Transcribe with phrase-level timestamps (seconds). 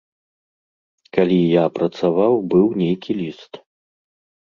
[1.17, 3.65] Калі я працаваў, быў нейкі ліст.